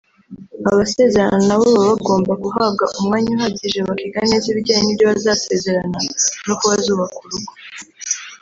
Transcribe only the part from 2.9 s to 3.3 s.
umwanya